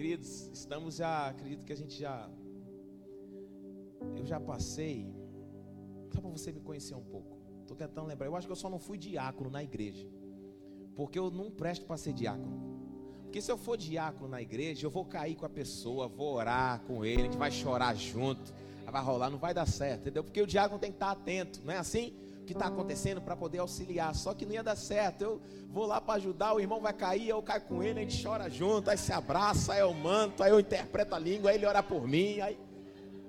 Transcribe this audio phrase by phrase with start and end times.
[0.00, 2.26] Queridos, estamos já, acredito que a gente já.
[4.16, 5.14] Eu já passei.
[6.10, 7.36] Só para você me conhecer um pouco.
[7.60, 8.26] Estou tentando lembrar.
[8.26, 10.08] Eu acho que eu só não fui diácono na igreja.
[10.96, 12.80] Porque eu não presto para ser diácono.
[13.24, 16.80] Porque se eu for diácono na igreja, eu vou cair com a pessoa, vou orar
[16.86, 18.54] com ele, a gente vai chorar junto,
[18.90, 20.24] vai rolar, não vai dar certo, entendeu?
[20.24, 22.14] Porque o diácono tem que estar atento, não é assim?
[22.50, 25.22] Que está acontecendo para poder auxiliar, só que não ia dar certo.
[25.22, 28.20] Eu vou lá para ajudar, o irmão vai cair, eu caio com ele, a gente
[28.20, 31.64] chora junto, aí se abraça, aí eu manto, aí eu interpreto a língua, aí ele
[31.64, 32.58] ora por mim, aí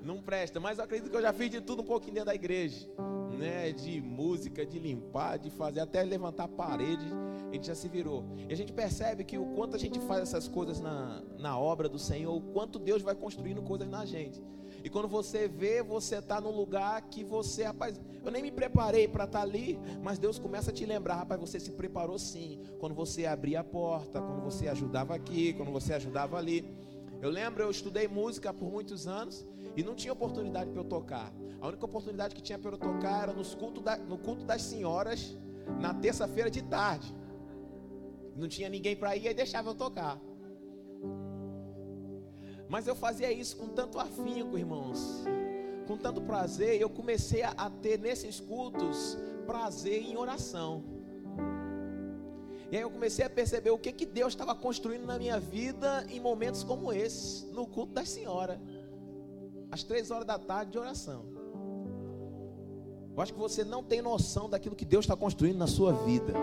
[0.01, 0.59] não presta.
[0.59, 2.89] Mas eu acredito que eu já fiz de tudo um pouquinho dentro da igreja,
[3.37, 3.71] né?
[3.71, 7.05] De música, de limpar, de fazer, até levantar parede
[7.51, 8.23] a gente já se virou.
[8.49, 11.87] E a gente percebe que o quanto a gente faz essas coisas na, na obra
[11.87, 14.41] do Senhor, o quanto Deus vai construindo coisas na gente.
[14.83, 19.07] E quando você vê, você está num lugar que você, rapaz, eu nem me preparei
[19.07, 22.59] para estar tá ali, mas Deus começa a te lembrar, rapaz, você se preparou sim.
[22.79, 26.65] Quando você abria a porta, quando você ajudava aqui, quando você ajudava ali.
[27.21, 31.31] Eu lembro, eu estudei música por muitos anos e não tinha oportunidade para eu tocar.
[31.59, 34.63] A única oportunidade que tinha para eu tocar era nos culto da, no culto das
[34.63, 35.37] senhoras,
[35.79, 37.15] na terça-feira de tarde.
[38.35, 40.19] Não tinha ninguém para ir, e deixava eu tocar.
[42.71, 45.25] Mas eu fazia isso com tanto afinco, irmãos,
[45.85, 50.81] com tanto prazer, e eu comecei a, ter nesses cultos prazer em oração.
[52.71, 56.07] E aí eu comecei a perceber o que, que Deus estava construindo na minha vida
[56.09, 58.57] em momentos como esse, no culto da senhora.
[59.69, 61.25] Às três horas da tarde de oração.
[63.13, 66.33] Eu acho que você não tem noção daquilo que Deus está construindo na sua vida.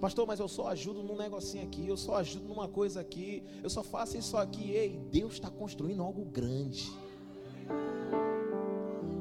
[0.00, 3.68] Pastor, mas eu só ajudo num negocinho aqui, eu só ajudo numa coisa aqui, eu
[3.68, 4.70] só faço isso aqui.
[4.70, 6.90] Ei, Deus está construindo algo grande.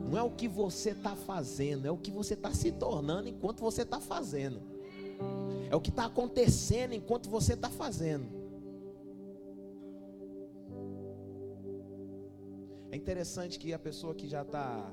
[0.10, 3.60] Não é o que você está fazendo, é o que você está se tornando enquanto
[3.60, 4.62] você está fazendo.
[5.70, 8.26] É o que está acontecendo enquanto você está fazendo.
[12.90, 14.92] É interessante que a pessoa que já está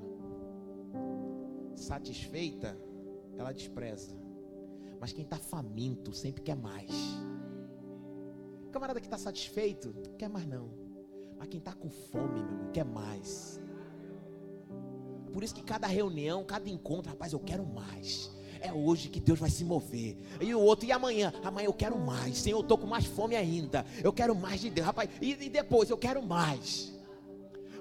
[1.76, 2.76] satisfeita,
[3.38, 4.25] ela despreza.
[5.00, 6.90] Mas quem está faminto sempre quer mais.
[8.72, 10.70] Camarada que está satisfeito, quer mais não.
[11.38, 13.60] Mas quem está com fome, meu irmão, quer mais.
[15.32, 18.30] Por isso que cada reunião, cada encontro, rapaz, eu quero mais.
[18.60, 20.16] É hoje que Deus vai se mover.
[20.40, 21.32] E o outro, e amanhã?
[21.44, 22.38] Amanhã eu quero mais.
[22.38, 23.84] Senhor, eu estou com mais fome ainda.
[24.02, 24.86] Eu quero mais de Deus.
[24.86, 26.92] Rapaz, e, e depois eu quero mais.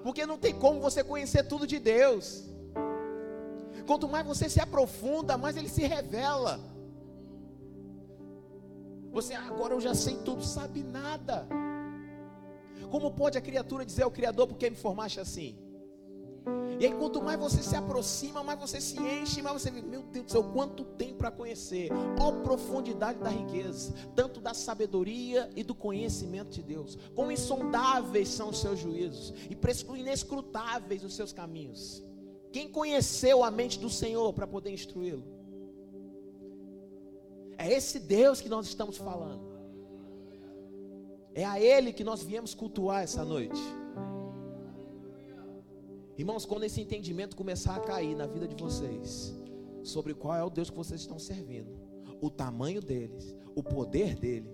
[0.02, 2.44] Porque não tem como você conhecer tudo de Deus.
[3.86, 6.60] Quanto mais você se aprofunda, mais ele se revela.
[9.16, 11.48] Você agora eu já sei tudo, sabe nada.
[12.90, 15.56] Como pode a criatura dizer ao Criador, porque me formaste assim?
[16.78, 20.02] E aí, quanto mais você se aproxima, mais você se enche, mais você vê, meu
[20.02, 21.88] Deus do céu, quanto tem para conhecer.
[22.18, 26.98] Qual profundidade da riqueza, tanto da sabedoria e do conhecimento de Deus.
[27.14, 32.04] Quão insondáveis são os seus juízos e inescrutáveis os seus caminhos.
[32.52, 35.35] Quem conheceu a mente do Senhor para poder instruí-lo?
[37.58, 39.44] É esse Deus que nós estamos falando.
[41.34, 43.60] É a Ele que nós viemos cultuar essa noite.
[46.16, 49.34] Irmãos, quando esse entendimento começar a cair na vida de vocês,
[49.82, 51.70] sobre qual é o Deus que vocês estão servindo,
[52.20, 54.50] o tamanho deles, o poder dele.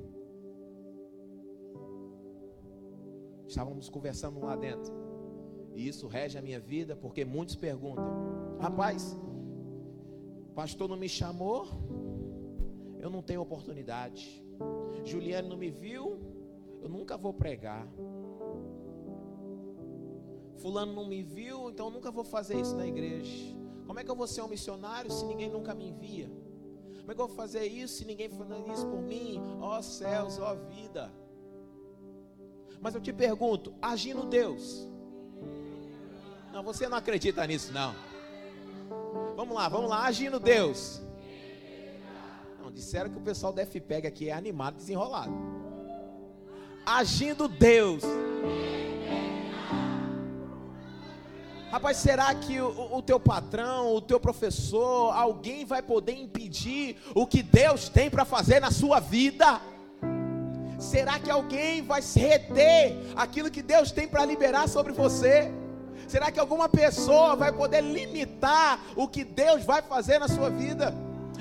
[3.47, 4.93] Estávamos conversando lá dentro,
[5.75, 8.05] e isso rege a minha vida, porque muitos perguntam:
[8.59, 9.17] rapaz,
[10.55, 11.67] pastor não me chamou,
[13.03, 14.41] eu não tenho oportunidade.
[15.05, 16.21] Juliane não me viu,
[16.81, 17.85] eu nunca vou pregar.
[20.59, 23.57] Fulano não me viu, então eu nunca vou fazer isso na igreja.
[23.89, 26.31] Como é que eu vou ser um missionário se ninguém nunca me envia?
[27.01, 29.43] Como é que eu vou fazer isso se ninguém faz isso por mim?
[29.61, 31.13] Ó oh, céus, ó oh, vida.
[32.81, 34.89] Mas eu te pergunto, agindo Deus.
[36.53, 37.93] Não, você não acredita nisso, não.
[39.35, 41.03] Vamos lá, vamos lá, agindo Deus
[42.73, 45.33] disseram que o pessoal da FPEG aqui é animado, desenrolado.
[46.85, 48.03] Agindo Deus.
[51.71, 57.27] Rapaz, será que o, o, teu patrão, o teu professor, alguém vai poder impedir o
[57.27, 59.61] que Deus tem para fazer na sua vida?
[60.79, 65.51] Será que alguém vai reter aquilo que Deus tem para liberar sobre você?
[66.07, 70.93] Será que alguma pessoa vai poder limitar o que Deus vai fazer na sua vida?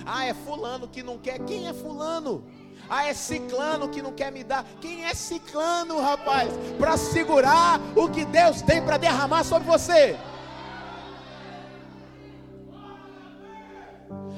[0.05, 1.39] Ah, é fulano que não quer.
[1.45, 2.43] Quem é fulano?
[2.89, 4.65] Ah, é ciclano que não quer me dar.
[4.81, 6.51] Quem é ciclano, rapaz?
[6.77, 10.17] Para segurar o que Deus tem para derramar sobre você.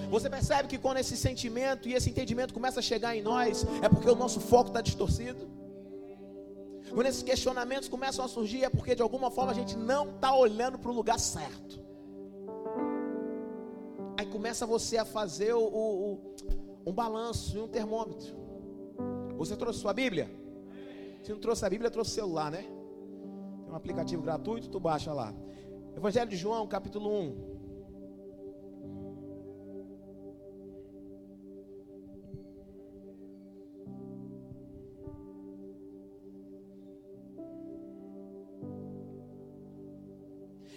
[0.10, 3.90] Você percebe que quando esse sentimento e esse entendimento começa a chegar em nós, é
[3.90, 5.50] porque o nosso foco está distorcido?
[6.94, 10.36] Quando esses questionamentos começam a surgir, é porque de alguma forma a gente não está
[10.36, 11.82] olhando para o lugar certo.
[14.34, 16.34] Começa você a fazer o, o,
[16.88, 18.36] um balanço e um termômetro.
[19.38, 20.28] Você trouxe sua Bíblia?
[21.22, 22.64] Se não trouxe a Bíblia, trouxe o celular, né?
[22.64, 25.32] Tem um aplicativo gratuito, tu baixa lá.
[25.96, 27.53] Evangelho de João, capítulo 1.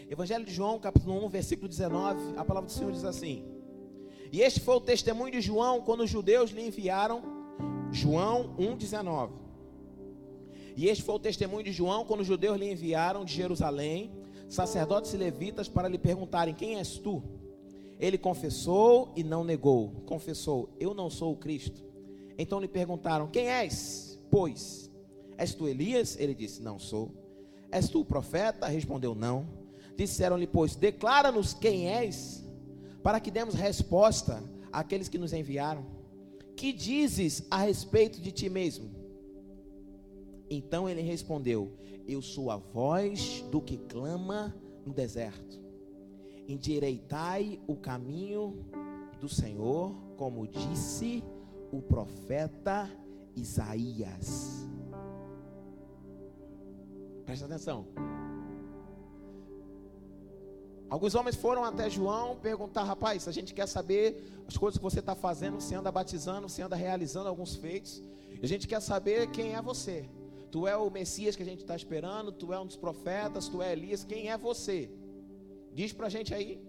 [0.08, 3.44] Evangelho de João, capítulo 1, versículo 19, a palavra do Senhor diz assim:
[4.31, 7.23] E este foi o testemunho de João quando os judeus lhe enviaram,
[7.91, 9.31] João 1,19.
[10.76, 14.12] E este foi o testemunho de João quando os judeus lhe enviaram de Jerusalém,
[14.49, 17.20] sacerdotes e levitas, para lhe perguntarem: Quem és tu?
[17.99, 19.91] Ele confessou e não negou.
[20.06, 21.85] Confessou: Eu não sou o Cristo.
[22.38, 24.20] Então lhe perguntaram: Quem és?
[24.31, 24.88] Pois,
[25.37, 26.17] és tu Elias?
[26.17, 27.11] Ele disse: Não sou.
[27.73, 28.69] És tu o profeta?
[28.69, 29.56] Respondeu: Não.
[29.97, 32.45] Disseram-lhe, pois, declara-nos quem és,
[33.03, 35.87] para que demos resposta àqueles que nos enviaram.
[36.55, 38.91] Que dizes a respeito de ti mesmo?
[40.51, 41.73] Então ele respondeu:
[42.07, 44.55] Eu sou a voz do que clama
[44.85, 45.61] no deserto.
[46.49, 48.65] Endireitai o caminho
[49.21, 51.25] do Senhor, como disse
[51.73, 52.91] o profeta
[53.35, 54.67] Isaías.
[57.25, 57.87] Presta atenção.
[60.88, 65.00] Alguns homens foram até João perguntar: rapaz, a gente quer saber as coisas que você
[65.00, 68.03] está fazendo, você anda batizando, você anda realizando alguns feitos.
[68.43, 70.09] A gente quer saber quem é você.
[70.50, 73.61] Tu é o Messias que a gente está esperando, tu é um dos profetas, tu
[73.61, 74.91] é Elias, quem é você?
[75.73, 76.61] Diz para a gente aí.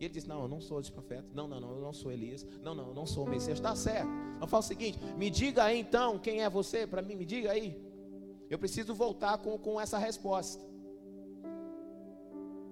[0.00, 1.28] E ele disse: Não, eu não sou esse profeta.
[1.34, 2.46] Não, não, não, eu não sou Elias.
[2.62, 3.58] Não, não, eu não sou o Messias.
[3.58, 4.08] Está certo.
[4.40, 7.52] Eu falo o seguinte: Me diga aí então quem é você para mim, me diga
[7.52, 7.78] aí.
[8.48, 10.64] Eu preciso voltar com, com essa resposta.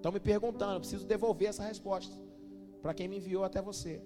[0.05, 2.15] Estão me perguntando, eu preciso devolver essa resposta
[2.83, 4.03] para quem me enviou até você.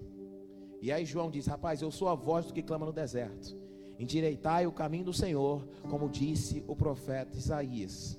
[0.81, 3.59] E aí João diz: Rapaz, eu sou a voz do que clama no deserto.
[3.99, 8.17] Endireitai o caminho do Senhor, como disse o profeta Isaías.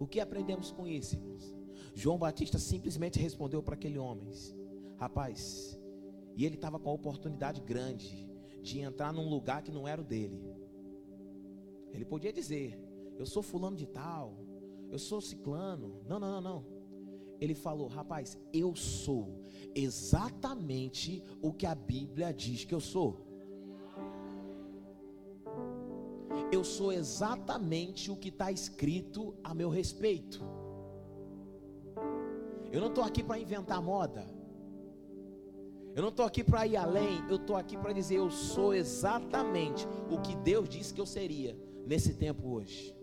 [0.00, 1.16] O que aprendemos com isso?
[1.94, 4.28] João Batista simplesmente respondeu para aquele homem:
[4.96, 5.78] Rapaz,
[6.34, 8.28] e ele estava com a oportunidade grande
[8.60, 10.42] de entrar num lugar que não era o dele.
[11.92, 12.76] Ele podia dizer:
[13.16, 14.34] Eu sou fulano de tal,
[14.94, 16.00] eu sou ciclano.
[16.08, 16.66] Não, não, não, não.
[17.40, 19.42] Ele falou, rapaz, eu sou
[19.74, 23.26] exatamente o que a Bíblia diz que eu sou.
[26.52, 30.40] Eu sou exatamente o que está escrito a meu respeito.
[32.70, 34.24] Eu não estou aqui para inventar moda.
[35.96, 37.18] Eu não estou aqui para ir além.
[37.28, 41.58] Eu estou aqui para dizer: eu sou exatamente o que Deus disse que eu seria
[41.84, 42.96] nesse tempo hoje.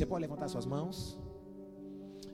[0.00, 1.18] Você pode levantar suas mãos?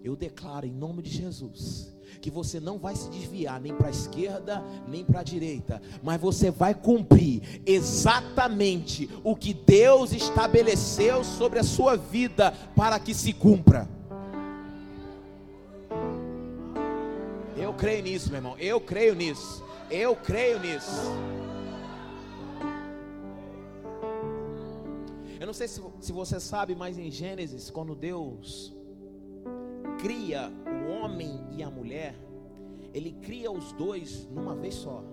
[0.05, 3.91] Eu declaro em nome de Jesus que você não vai se desviar nem para a
[3.91, 11.59] esquerda nem para a direita, mas você vai cumprir exatamente o que Deus estabeleceu sobre
[11.59, 13.89] a sua vida para que se cumpra.
[17.57, 18.57] Eu creio nisso, meu irmão.
[18.61, 19.65] Eu creio nisso.
[19.91, 21.03] Eu creio nisso.
[25.39, 28.75] Eu não sei se, se você sabe, mas em Gênesis, quando Deus
[29.99, 32.15] cria o homem e a mulher,
[32.95, 35.05] Ele cria os dois numa vez só.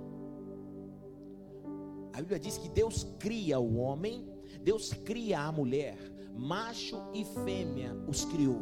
[2.13, 4.25] A Bíblia diz que Deus cria o homem,
[4.61, 5.97] Deus cria a mulher,
[6.33, 8.61] macho e fêmea os criou.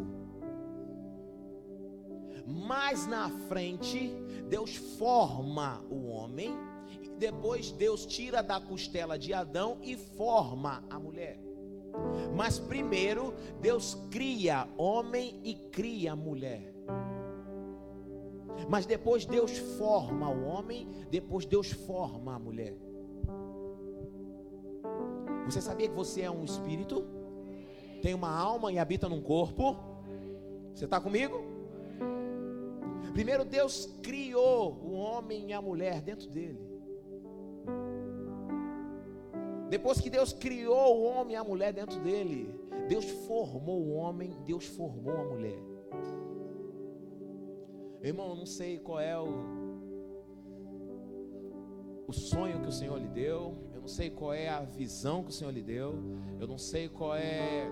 [2.48, 4.12] Mais na frente,
[4.50, 6.52] Deus forma o homem,
[7.02, 11.51] e depois Deus tira da costela de Adão e forma a mulher.
[12.36, 16.74] Mas primeiro, Deus cria homem e cria mulher.
[18.70, 22.76] Mas depois Deus forma o homem, depois Deus forma a mulher.
[25.46, 27.04] Você sabia que você é um espírito?
[28.02, 29.76] Tem uma alma e habita num corpo?
[30.74, 31.44] Você está comigo?
[33.14, 36.71] Primeiro Deus criou o homem e a mulher dentro dele.
[39.72, 42.54] Depois que Deus criou o homem e a mulher dentro dele,
[42.90, 45.64] Deus formou o homem, Deus formou a mulher.
[48.04, 49.30] Irmão, eu não sei qual é o,
[52.06, 55.30] o sonho que o Senhor lhe deu, eu não sei qual é a visão que
[55.30, 55.96] o Senhor lhe deu,
[56.38, 57.72] eu não sei qual é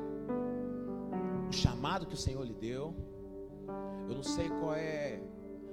[1.50, 2.96] o chamado que o Senhor lhe deu,
[4.08, 5.22] eu não sei qual é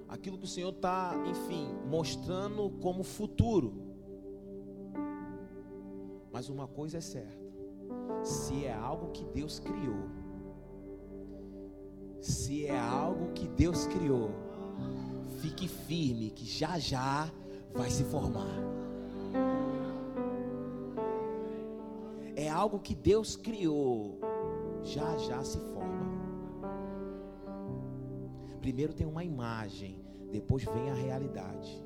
[0.09, 3.86] aquilo que o Senhor está, enfim, mostrando como futuro.
[6.37, 7.49] Mas uma coisa é certa:
[8.23, 10.05] se é algo que Deus criou,
[12.21, 14.29] se é algo que Deus criou,
[15.41, 17.33] fique firme que já já
[17.73, 18.55] vai se formar.
[22.37, 24.21] É algo que Deus criou,
[24.83, 26.21] já já se forma.
[28.61, 31.83] Primeiro tem uma imagem, depois vem a realidade.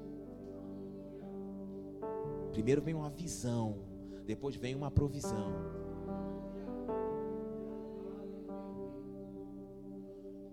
[2.51, 3.90] Primeiro vem uma visão,
[4.31, 5.49] depois vem uma provisão.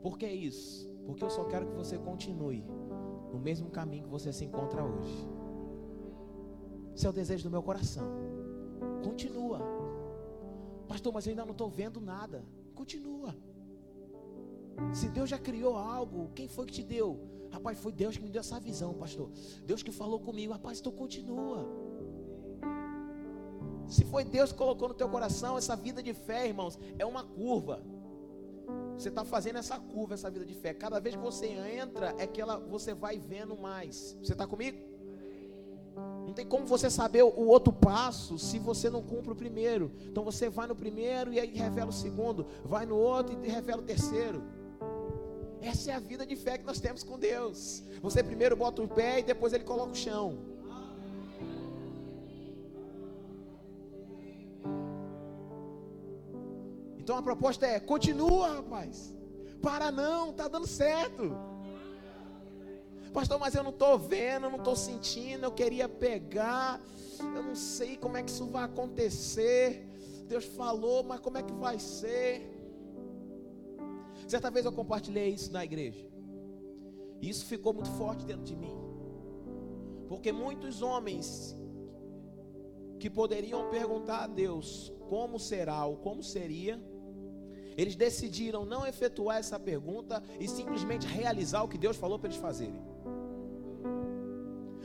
[0.01, 0.89] Por que isso?
[1.05, 2.65] Porque eu só quero que você continue
[3.31, 5.27] no mesmo caminho que você se encontra hoje.
[6.95, 8.07] Esse é o desejo do meu coração.
[9.03, 9.61] Continua.
[10.87, 12.43] Pastor, mas eu ainda não estou vendo nada.
[12.73, 13.35] Continua.
[14.91, 17.19] Se Deus já criou algo, quem foi que te deu?
[17.51, 19.29] Rapaz, foi Deus que me deu essa visão, pastor.
[19.65, 20.51] Deus que falou comigo.
[20.53, 21.86] Rapaz, então continua.
[23.87, 27.23] Se foi Deus que colocou no teu coração essa vida de fé, irmãos, é uma
[27.23, 27.81] curva.
[28.97, 30.73] Você está fazendo essa curva, essa vida de fé.
[30.73, 34.17] Cada vez que você entra, é que ela, você vai vendo mais.
[34.21, 34.77] Você está comigo?
[36.25, 39.91] Não tem como você saber o outro passo se você não cumpre o primeiro.
[40.05, 43.81] Então você vai no primeiro e aí revela o segundo, vai no outro e revela
[43.81, 44.43] o terceiro.
[45.61, 47.83] Essa é a vida de fé que nós temos com Deus.
[48.01, 50.37] Você primeiro bota o pé e depois ele coloca o chão.
[57.07, 59.15] Então a proposta é: continua, rapaz.
[59.61, 61.37] Para não, tá dando certo.
[63.13, 66.81] Pastor, mas eu não estou vendo, não estou sentindo, eu queria pegar,
[67.21, 69.87] eu não sei como é que isso vai acontecer.
[70.27, 72.45] Deus falou, mas como é que vai ser?
[74.27, 76.05] Certa vez eu compartilhei isso na igreja.
[77.21, 78.75] E isso ficou muito forte dentro de mim.
[80.09, 81.55] Porque muitos homens
[82.99, 86.77] que poderiam perguntar a Deus como será ou como seria,
[87.77, 92.41] eles decidiram não efetuar essa pergunta e simplesmente realizar o que Deus falou para eles
[92.41, 92.81] fazerem.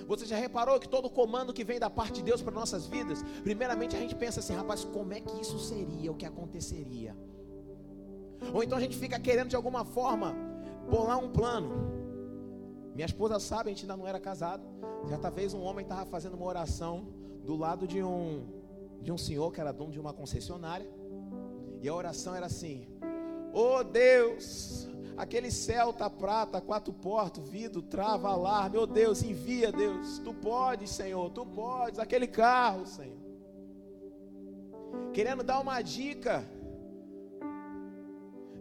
[0.06, 3.22] Você já reparou que todo comando que vem da parte de Deus para nossas vidas,
[3.42, 7.16] primeiramente a gente pensa assim, rapaz, como é que isso seria, o que aconteceria?
[8.52, 10.34] Ou então a gente fica querendo de alguma forma
[10.90, 11.70] bolar um plano.
[12.94, 14.62] Minha esposa sabe, a gente ainda não era casado.
[15.08, 17.08] Certa vez um homem estava fazendo uma oração
[17.44, 18.44] do lado de um
[19.00, 20.88] de um senhor que era dono de uma concessionária.
[21.82, 22.86] E a oração era assim:
[23.52, 30.32] Oh Deus, aquele celta prata, quatro portas, vidro, trava, alarme, oh Deus, envia Deus, tu
[30.32, 33.20] podes, Senhor, tu podes, aquele carro, Senhor.
[35.12, 36.44] Querendo dar uma dica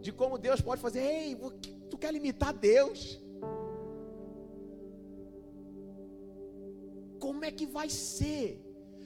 [0.00, 1.00] de como Deus pode fazer.
[1.00, 1.36] Ei,
[1.88, 3.22] tu quer limitar Deus?
[7.20, 8.60] Como é que vai ser?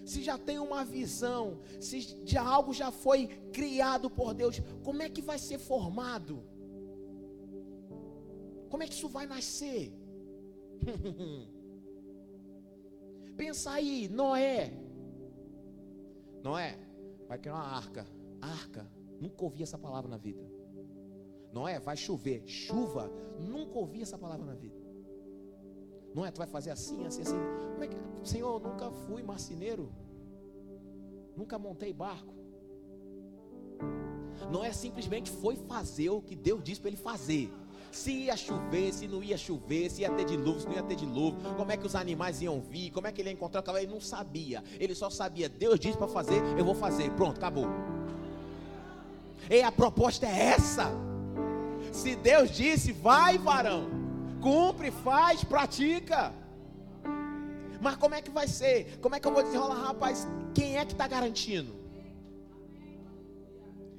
[0.06, 5.20] Se já tem uma visão, se algo já foi criado por Deus, como é que
[5.20, 6.44] vai ser formado?
[8.70, 9.92] Como é que isso vai nascer?
[13.36, 14.72] Pensa aí, Noé.
[16.42, 16.78] Noé,
[17.26, 18.06] vai criar uma arca.
[18.40, 18.88] Arca,
[19.20, 20.48] nunca ouvi essa palavra na vida.
[21.52, 22.46] Noé, vai chover.
[22.46, 23.10] Chuva,
[23.40, 24.75] nunca ouvi essa palavra na vida.
[26.16, 26.30] Não é?
[26.30, 27.36] Tu vai fazer assim, assim, assim.
[27.72, 29.92] Como é que, Senhor, eu nunca fui marceneiro.
[31.36, 32.32] Nunca montei barco.
[34.50, 37.52] Não é simplesmente foi fazer o que Deus disse para ele fazer.
[37.92, 40.96] Se ia chover, se não ia chover, se ia ter dilúvio, se não ia ter
[40.96, 43.92] dilúvio, como é que os animais iam vir, como é que ele ia encontrar ele
[43.92, 44.64] não sabia.
[44.80, 47.10] Ele só sabia, Deus disse para fazer, eu vou fazer.
[47.10, 47.66] Pronto, acabou.
[49.50, 50.90] E a proposta é essa.
[51.92, 54.05] Se Deus disse, vai, varão
[54.40, 56.32] cumpre, faz, pratica.
[57.80, 58.98] Mas como é que vai ser?
[59.00, 60.26] Como é que eu vou desenrolar, rapaz?
[60.54, 61.74] Quem é que está garantindo?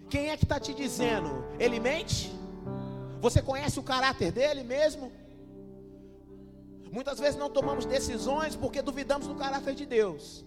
[0.10, 1.30] Quem é que está te dizendo?
[1.60, 2.32] Ele mente?
[3.20, 5.12] Você conhece o caráter dele mesmo?
[6.92, 10.46] Muitas vezes não tomamos decisões porque duvidamos do caráter de Deus.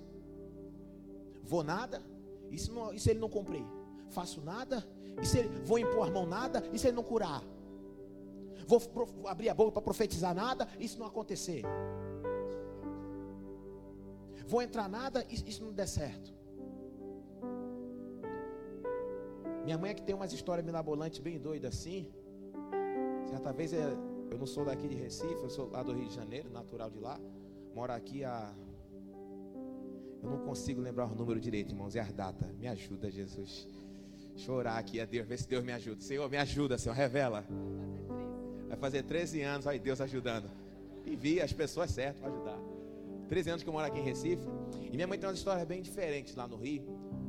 [1.42, 2.02] Vou nada?
[2.50, 3.64] E se, não, e se ele não cumprir?
[4.10, 4.86] Faço nada?
[5.20, 6.64] E se ele, vou impor a mão nada?
[6.72, 7.42] E se ele não curar?
[8.78, 11.64] Vou abrir a boca para profetizar nada, isso não acontecer.
[14.46, 16.32] Vou entrar nada, isso não der certo.
[19.64, 22.08] Minha mãe é que tem umas histórias mirabolantes bem doidas assim.
[23.28, 23.84] Certa vez é,
[24.30, 26.98] eu não sou daqui de Recife, eu sou lá do Rio de Janeiro, natural de
[26.98, 27.20] lá.
[27.74, 28.52] Moro aqui há.
[30.22, 32.46] Eu não consigo lembrar o número direito, irmãos, é a data.
[32.58, 33.68] Me ajuda, Jesus.
[34.36, 36.00] Chorar aqui a Deus, ver se Deus me ajuda.
[36.00, 37.44] Senhor, me ajuda, Senhor, revela.
[38.70, 40.48] Vai fazer 13 anos, aí Deus ajudando.
[41.04, 42.56] Envia as pessoas certas para ajudar.
[43.28, 44.44] 13 anos que eu moro aqui em Recife.
[44.80, 46.84] E minha mãe tem uma história bem diferente lá no Rio.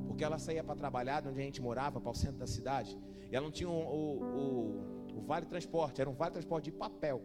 [0.06, 2.96] Porque ela saía para trabalhar de onde a gente morava, para o centro da cidade.
[3.32, 6.74] E ela não tinha o, o, o, o vale transporte, era um vale transporte de
[6.74, 7.24] papel.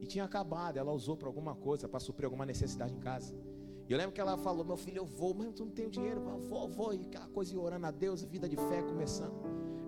[0.00, 3.34] E tinha acabado, ela usou para alguma coisa, para suprir alguma necessidade em casa.
[3.86, 6.22] E eu lembro que ela falou: Meu filho, eu vou, mas tu não tem dinheiro,
[6.26, 6.94] eu vou, vou.
[6.94, 9.34] E aquela coisa, orando a Deus, vida de fé começando.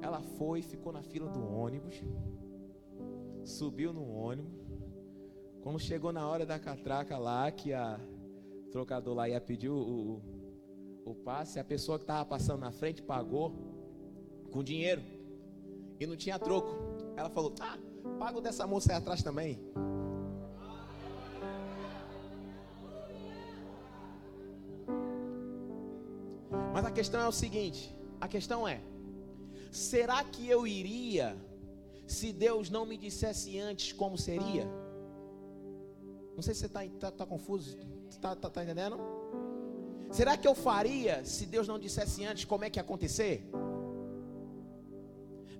[0.03, 2.03] Ela foi, ficou na fila do ônibus,
[3.45, 4.53] subiu no ônibus.
[5.63, 8.01] Quando chegou na hora da catraca lá, que a
[8.71, 9.77] trocador lá ia pedir o,
[11.05, 13.55] o, o passe, a pessoa que estava passando na frente pagou
[14.51, 15.03] com dinheiro
[16.01, 16.77] e não tinha troco.
[17.17, 17.79] Ela falou: Ah,
[18.19, 19.61] pago dessa moça aí atrás também.
[26.73, 28.81] Mas a questão é o seguinte: a questão é,
[29.71, 31.37] será que eu iria
[32.13, 34.67] se Deus não me dissesse antes como seria?
[36.35, 37.77] Não sei se você está tá, tá confuso,
[38.09, 38.99] está tá, tá entendendo?
[40.11, 43.49] Será que eu faria se Deus não dissesse antes como é que ia acontecer?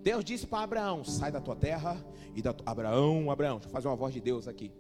[0.03, 1.97] Deus disse para Abraão: sai da tua terra
[2.35, 2.71] e da tua...
[2.71, 4.71] Abraão, Abraão, deixa eu fazer uma voz de Deus aqui.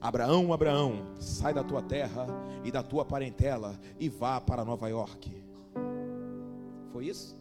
[0.00, 2.26] Abraão, Abraão, sai da tua terra
[2.62, 5.42] e da tua parentela e vá para Nova York.
[6.92, 7.36] Foi isso?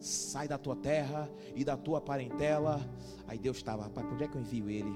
[0.00, 2.80] Sai da tua terra e da tua parentela.
[3.28, 4.90] Aí Deus estava, rapaz, onde é que eu envio ele?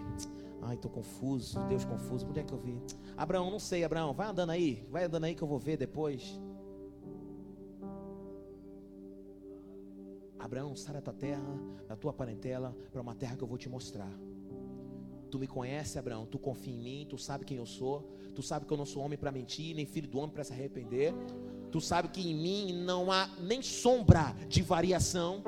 [0.63, 2.81] Ai, estou confuso, Deus confuso, onde é que eu vi?
[3.17, 6.41] Abraão, não sei, Abraão, vai andando aí, vai andando aí que eu vou ver depois.
[10.39, 13.69] Abraão, sai da tua terra, da tua parentela, para uma terra que eu vou te
[13.69, 14.11] mostrar.
[15.31, 18.65] Tu me conhece, Abraão, tu confia em mim, tu sabe quem eu sou, tu sabe
[18.65, 21.13] que eu não sou homem para mentir, nem filho do homem para se arrepender.
[21.75, 25.43] Tu sabe que em mim não há nem sombra de variação.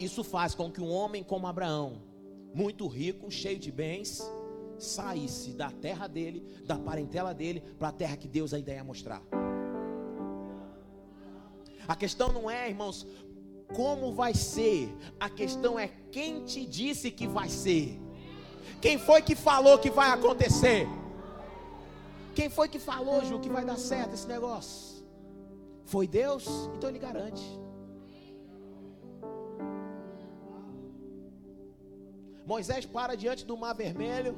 [0.00, 2.00] Isso faz com que um homem como Abraão,
[2.54, 4.22] muito rico, cheio de bens,
[4.78, 9.20] saísse da terra dele, da parentela dele, para a terra que Deus ainda ia mostrar.
[11.86, 13.06] A questão não é, irmãos,
[13.74, 14.88] como vai ser,
[15.20, 18.00] a questão é quem te disse que vai ser.
[18.80, 20.88] Quem foi que falou que vai acontecer?
[22.34, 25.04] Quem foi que falou, Ju, que vai dar certo esse negócio?
[25.84, 26.46] Foi Deus?
[26.74, 27.44] Então Ele garante.
[32.46, 34.36] Moisés para diante do mar vermelho.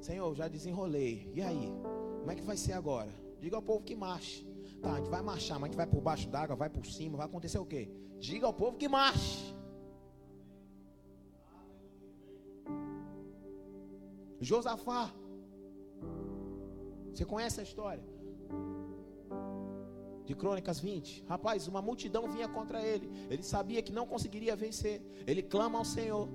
[0.00, 1.30] Senhor, já desenrolei.
[1.34, 1.72] E aí?
[2.20, 3.10] Como é que vai ser agora?
[3.40, 4.44] Diga ao povo que marche.
[4.82, 7.16] Tá, a gente vai marchar, mas a gente vai por baixo d'água, vai por cima,
[7.16, 7.88] vai acontecer o quê?
[8.18, 9.54] Diga ao povo que marche.
[14.40, 15.12] Josafá.
[17.16, 18.04] Você conhece a história?
[20.26, 21.24] De Crônicas 20.
[21.26, 23.10] Rapaz, uma multidão vinha contra ele.
[23.30, 25.00] Ele sabia que não conseguiria vencer.
[25.26, 26.28] Ele clama ao Senhor.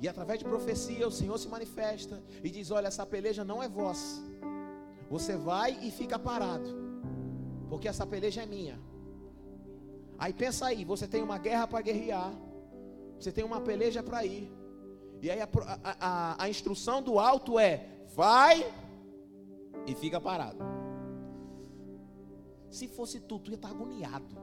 [0.00, 3.68] E através de profecia, o Senhor se manifesta e diz: Olha, essa peleja não é
[3.68, 4.22] vossa.
[5.10, 6.68] Você vai e fica parado,
[7.68, 8.78] porque essa peleja é minha.
[10.16, 12.32] Aí pensa aí: você tem uma guerra para guerrear,
[13.18, 14.48] você tem uma peleja para ir.
[15.20, 15.48] E aí a,
[15.82, 18.66] a, a, instrução do alto é: vai
[19.86, 20.64] e fica parado.
[22.70, 24.34] Se fosse tu, tu ia estar agoniado.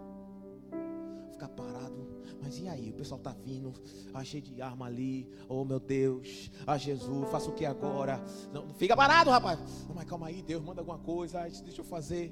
[1.32, 2.08] Ficar parado.
[2.40, 2.92] Mas e aí?
[2.92, 3.74] O pessoal está vindo,
[4.14, 5.28] ah, cheio de arma ali.
[5.50, 8.24] Oh meu Deus, ah Jesus, faço o que agora?
[8.54, 9.60] Não, fica parado, rapaz.
[9.88, 12.32] Não, mas calma aí, Deus manda alguma coisa, ah, deixa eu fazer.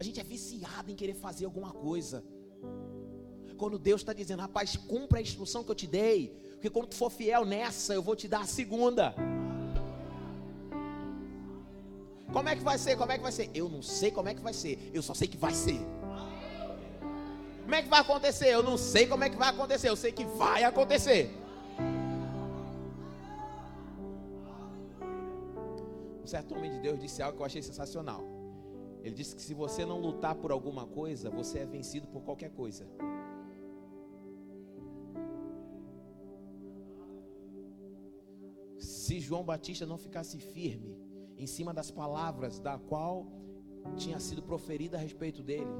[0.00, 2.24] A gente é viciado em querer fazer alguma coisa.
[3.56, 6.28] Quando Deus está dizendo, rapaz, cumpra a instrução que eu te dei.
[6.52, 9.14] Porque quando tu for fiel nessa, eu vou te dar a segunda.
[12.32, 12.96] Como é que vai ser?
[12.96, 13.50] Como é que vai ser?
[13.54, 14.90] Eu não sei como é que vai ser.
[14.92, 15.80] Eu só sei que vai ser.
[17.62, 18.48] Como é que vai acontecer?
[18.48, 19.88] Eu não sei como é que vai acontecer.
[19.88, 21.30] Eu sei que vai acontecer.
[26.22, 28.22] Um certo homem de Deus disse algo que eu achei sensacional.
[29.02, 32.50] Ele disse que se você não lutar por alguma coisa, você é vencido por qualquer
[32.50, 32.86] coisa.
[38.78, 41.07] Se João Batista não ficasse firme,
[41.38, 43.26] em cima das palavras da qual
[43.96, 45.70] tinha sido proferida a respeito dele.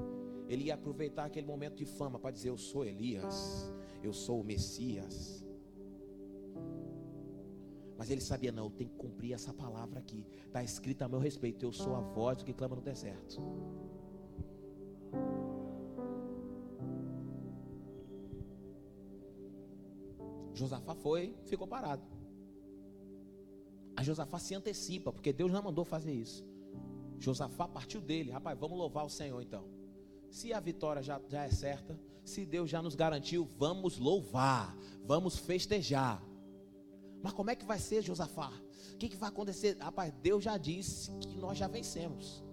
[0.49, 3.71] Ele ia aproveitar aquele momento de fama para dizer: Eu sou Elias,
[4.03, 5.45] eu sou o Messias.
[7.99, 10.25] Mas ele sabia, não, eu tenho que cumprir essa palavra aqui.
[10.47, 13.43] Está escrita a meu respeito: Eu sou a voz que clama no deserto.
[20.55, 22.18] Josafá foi, ficou parado.
[23.99, 26.47] A Josafá se antecipa, porque Deus não mandou fazer isso.
[27.19, 29.65] Josafá partiu dele, rapaz, vamos louvar o Senhor então.
[30.31, 34.73] Se a vitória já, já é certa, se Deus já nos garantiu, vamos louvar,
[35.05, 36.23] vamos festejar.
[37.21, 38.53] Mas como é que vai ser, Josafá?
[38.93, 39.77] O que, que vai acontecer?
[39.81, 42.45] Rapaz, Deus já disse que nós já vencemos.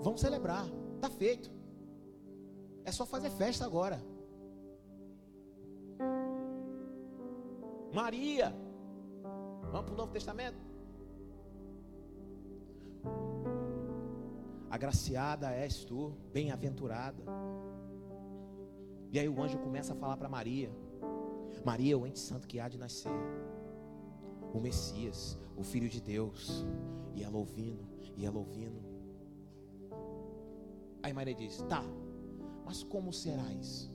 [0.00, 0.64] Vamos celebrar.
[0.94, 1.50] Está feito.
[2.84, 4.00] É só fazer festa agora.
[7.92, 8.63] Maria.
[9.74, 10.56] Vamos para o Novo Testamento.
[14.70, 17.20] Agraciada és tu, bem-aventurada.
[19.10, 20.70] E aí o anjo começa a falar para Maria:
[21.64, 23.10] Maria, o ente santo que há de nascer,
[24.52, 26.64] o Messias, o Filho de Deus.
[27.16, 27.84] E ela ouvindo,
[28.16, 28.80] e ela ouvindo.
[31.02, 31.82] Aí Maria diz: Tá,
[32.64, 33.92] mas como será isso?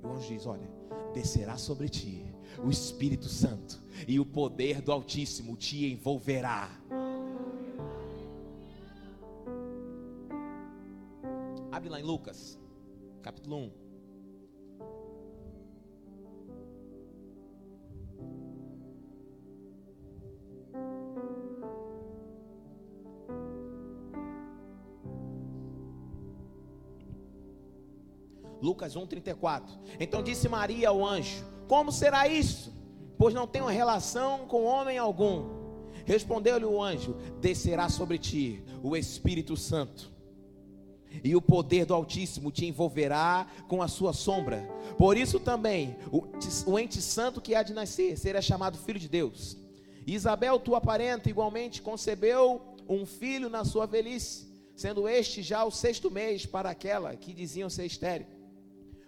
[0.00, 0.77] E o anjo diz: Olha,
[1.12, 2.24] descerá sobre ti
[2.62, 6.70] o Espírito Santo, e o poder do Altíssimo te envolverá.
[11.70, 12.58] Abre lá em Lucas,
[13.22, 13.87] capítulo 1.
[28.78, 29.62] Lucas 1,34.
[29.98, 32.72] Então disse Maria ao anjo: Como será isso?
[33.18, 35.46] Pois não tenho relação com homem algum.
[36.06, 40.12] Respondeu-lhe o anjo: Descerá sobre ti o Espírito Santo,
[41.24, 44.62] e o poder do Altíssimo te envolverá com a sua sombra.
[44.96, 46.22] Por isso também o,
[46.70, 49.56] o ente santo que há de nascer será chamado Filho de Deus.
[50.06, 56.12] Isabel, tua parenta, igualmente concebeu um filho na sua velhice, sendo este já o sexto
[56.12, 58.37] mês para aquela que diziam ser estéril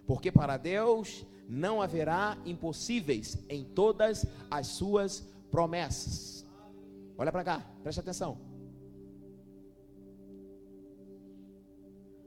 [0.05, 6.45] porque para Deus não haverá impossíveis em todas as suas promessas.
[7.17, 8.37] Olha para cá, preste atenção.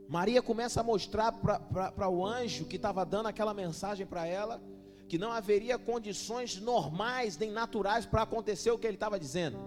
[0.07, 4.63] Maria começa a mostrar para o anjo que estava dando aquela mensagem para ela,
[5.09, 9.59] que não haveria condições normais nem naturais para acontecer o que ele estava dizendo.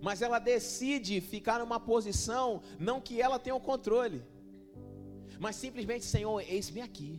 [0.00, 4.22] Mas ela decide ficar numa posição, não que ela tenha o controle
[5.40, 7.18] mas simplesmente, Senhor, eis-me aqui.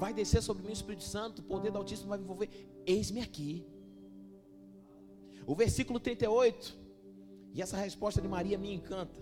[0.00, 2.50] Vai descer sobre mim o Espírito Santo, o poder do Altíssimo vai me envolver.
[2.84, 3.64] Eis-me aqui.
[5.46, 6.76] O versículo 38,
[7.54, 9.16] e essa resposta de Maria me encanta.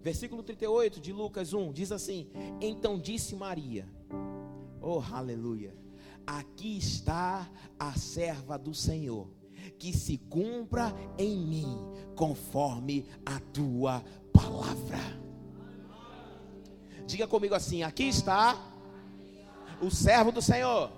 [0.00, 2.28] Versículo 38 de Lucas 1 diz assim:
[2.60, 3.88] Então disse Maria,
[4.80, 5.76] oh aleluia,
[6.26, 9.30] aqui está a serva do Senhor,
[9.78, 11.78] que se cumpra em mim
[12.16, 14.98] conforme a tua palavra.
[17.06, 18.56] Diga comigo assim: aqui está
[19.80, 20.90] o servo do Senhor,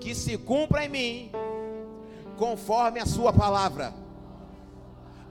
[0.00, 1.32] que se cumpra em mim,
[2.36, 3.94] conforme a sua palavra.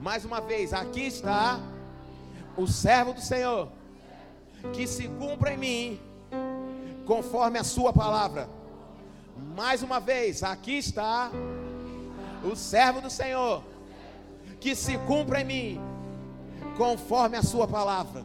[0.00, 1.60] Mais uma vez, aqui está
[2.56, 3.68] o servo do Senhor,
[4.72, 6.00] que se cumpra em mim,
[7.06, 8.48] conforme a sua palavra.
[9.54, 11.30] Mais uma vez, aqui está
[12.44, 13.62] o servo do Senhor,
[14.60, 15.80] que se cumpra em mim,
[16.76, 18.24] conforme a sua palavra.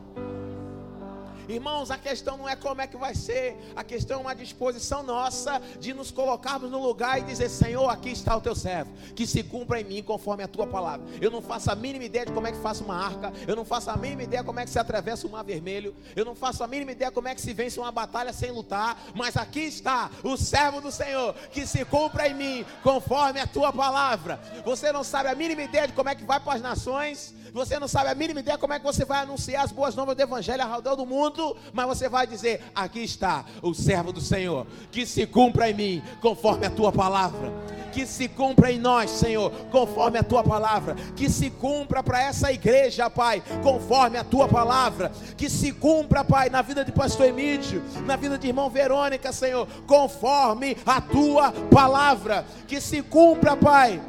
[1.48, 5.02] Irmãos, a questão não é como é que vai ser, a questão é uma disposição
[5.02, 9.26] nossa de nos colocarmos no lugar e dizer: Senhor, aqui está o teu servo, que
[9.26, 11.06] se cumpra em mim conforme a tua palavra.
[11.22, 13.64] Eu não faço a mínima ideia de como é que faço uma arca, eu não
[13.64, 16.64] faço a mínima ideia como é que se atravessa o mar vermelho, eu não faço
[16.66, 20.12] a mínima ideia como é que se vence uma batalha sem lutar, mas aqui está
[20.24, 24.38] o servo do Senhor, que se cumpra em mim conforme a tua palavra.
[24.66, 27.80] Você não sabe a mínima ideia de como é que vai para as nações, você
[27.80, 30.22] não sabe a mínima ideia como é que você vai anunciar as boas novas do
[30.22, 34.68] Evangelho ao redor do mundo, mas você vai dizer: aqui está o servo do Senhor,
[34.92, 37.52] que se cumpra em mim, conforme a tua palavra.
[37.92, 40.96] Que se cumpra em nós, Senhor, conforme a tua palavra.
[41.16, 45.12] Que se cumpra para essa igreja, Pai, conforme a tua palavra.
[45.36, 49.68] Que se cumpra, Pai, na vida de Pastor Emílio, na vida de irmão Verônica, Senhor,
[49.88, 52.46] conforme a tua palavra.
[52.68, 54.00] Que se cumpra, Pai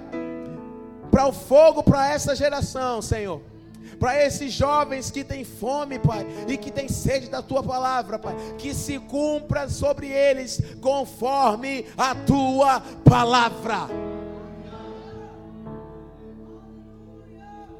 [1.10, 3.40] para o fogo para essa geração, Senhor.
[3.98, 8.34] Para esses jovens que têm fome, Pai, e que têm sede da tua palavra, Pai,
[8.56, 13.88] que se cumpra sobre eles conforme a tua palavra.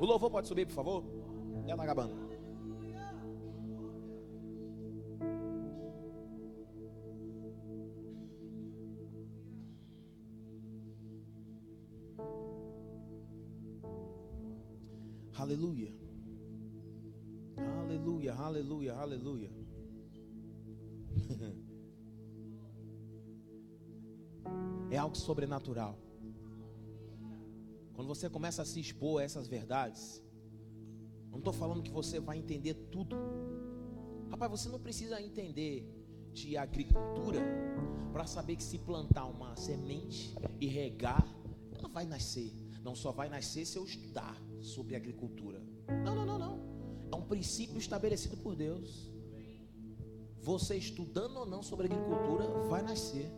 [0.01, 1.05] O louvor pode subir, por favor?
[1.67, 2.28] Já está acabando.
[15.39, 15.95] Aleluia.
[17.57, 19.51] Aleluia, aleluia, aleluia.
[24.91, 25.99] É algo sobrenatural.
[27.93, 30.25] Quando você começa a se expor a essas verdades,
[31.31, 33.15] não estou falando que você vai entender tudo,
[34.31, 35.87] Rapaz, você não precisa entender
[36.33, 37.41] de agricultura
[38.13, 41.27] para saber que se plantar uma semente e regar,
[41.73, 42.53] ela vai nascer.
[42.83, 45.61] Não só vai nascer se eu estudar sobre agricultura.
[46.05, 46.61] Não, não, não, não.
[47.13, 49.11] É um princípio estabelecido por Deus.
[50.41, 53.31] Você estudando ou não sobre agricultura, vai nascer.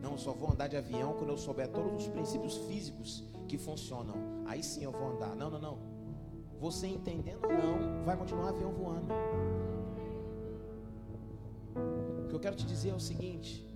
[0.00, 4.14] Não, só vou andar de avião quando eu souber todos os princípios físicos que funcionam.
[4.46, 5.34] Aí sim eu vou andar.
[5.36, 5.78] Não, não, não.
[6.58, 9.12] Você entendendo ou não, vai continuar avião voando.
[12.24, 13.66] O que eu quero te dizer é o seguinte: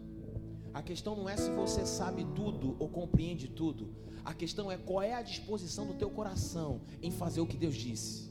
[0.77, 3.95] a questão não é se você sabe tudo ou compreende tudo.
[4.23, 7.75] A questão é qual é a disposição do teu coração em fazer o que Deus
[7.75, 8.31] disse.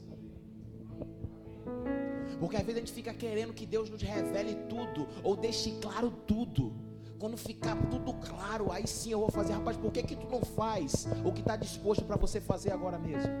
[2.38, 6.08] Porque às vezes a gente fica querendo que Deus nos revele tudo ou deixe claro
[6.24, 6.72] tudo.
[7.18, 9.52] Quando ficar tudo claro, aí sim eu vou fazer.
[9.52, 12.96] Rapaz, por que, que tu não faz o que está disposto para você fazer agora
[12.96, 13.32] mesmo?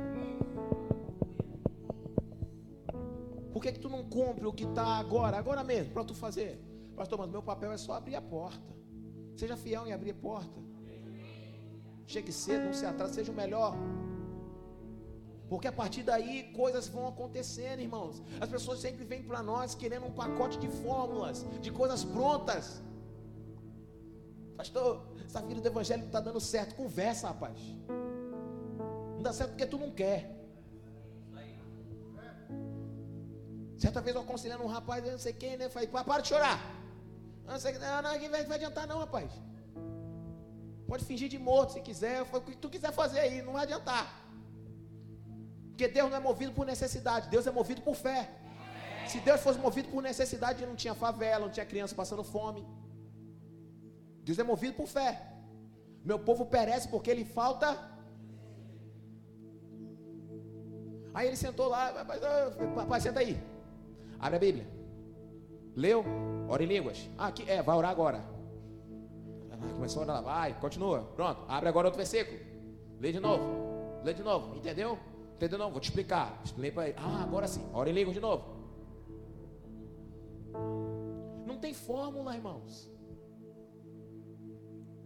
[3.52, 6.60] Por que, que tu não cumpre o que está agora, agora mesmo, para tu fazer?
[6.96, 8.75] Pastor, mas meu papel é só abrir a porta.
[9.36, 10.58] Seja fiel em abrir porta.
[12.06, 13.76] Chegue cedo, não se atrase, seja o melhor.
[15.48, 18.22] Porque a partir daí coisas vão acontecendo, irmãos.
[18.40, 22.82] As pessoas sempre vêm para nós querendo um pacote de fórmulas, de coisas prontas.
[24.56, 26.74] Pastor, essa vida do evangelho não está dando certo.
[26.74, 27.58] Conversa, rapaz.
[29.16, 30.34] Não dá certo porque tu não quer.
[33.76, 35.68] Certa vez eu aconselhando um rapaz, não sei quem, né?
[35.68, 36.58] Falei, para de chorar.
[37.46, 39.30] Não, sei, não, não, vai, vai adiantar não, rapaz.
[40.86, 42.24] Pode fingir de morto se quiser.
[42.26, 44.04] Foi o que tu quiser fazer aí, não vai adiantar.
[45.70, 48.30] Porque Deus não é movido por necessidade, Deus é movido por fé.
[49.10, 52.66] Se Deus fosse movido por necessidade, não tinha favela, não tinha criança passando fome.
[54.24, 55.10] Deus é movido por fé.
[56.04, 57.68] Meu povo perece porque ele falta.
[61.14, 62.04] Aí ele sentou lá,
[62.74, 63.40] papai, senta aí.
[64.18, 64.66] Abre a Bíblia.
[65.74, 66.04] Leu?
[66.48, 67.08] Ora em línguas.
[67.18, 68.36] Ah, aqui, é, vai orar agora.
[69.74, 71.02] Começou a orar, vai, continua.
[71.14, 72.38] Pronto, abre agora outro versículo.
[73.00, 73.44] Lê de novo.
[74.04, 74.56] Lê de novo.
[74.56, 74.98] Entendeu?
[75.34, 75.70] Entendeu não?
[75.70, 76.40] Vou te explicar.
[76.44, 76.98] Expliquei para ele.
[76.98, 77.64] Ah, agora sim.
[77.72, 78.44] Ora em línguas de novo.
[81.46, 82.90] Não tem fórmula, irmãos.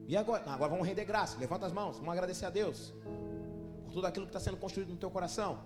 [0.06, 0.42] E agora?
[0.46, 1.38] agora vamos render graça.
[1.38, 1.96] Levanta as mãos.
[1.98, 2.92] Vamos agradecer a Deus
[3.84, 5.58] por tudo aquilo que está sendo construído no teu coração.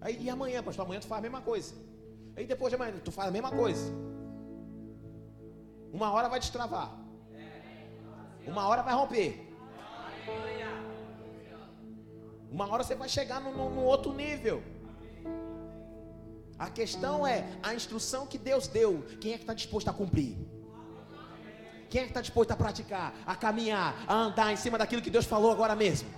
[0.00, 0.84] Aí, e amanhã, pastor?
[0.84, 1.74] Amanhã tu faz a mesma coisa.
[2.36, 3.92] Aí depois de amanhã tu faz a mesma coisa.
[5.96, 6.90] Uma hora vai destravar.
[8.44, 9.30] Uma hora vai romper.
[12.50, 14.60] Uma hora você vai chegar no, no, no outro nível.
[16.58, 19.04] A questão é a instrução que Deus deu.
[19.20, 20.36] Quem é que está disposto a cumprir?
[21.88, 25.10] Quem é que está disposto a praticar, a caminhar, a andar em cima daquilo que
[25.10, 26.08] Deus falou agora mesmo?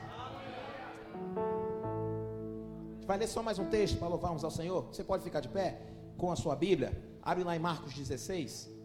[3.04, 4.86] Vai ler só mais um texto para louvarmos ao Senhor?
[4.86, 5.82] Você pode ficar de pé
[6.16, 6.98] com a sua Bíblia?
[7.22, 8.75] Abre lá em Marcos 16.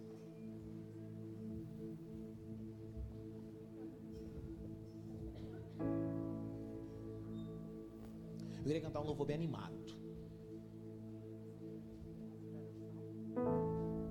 [8.71, 9.75] Queria cantar um louvor bem animado.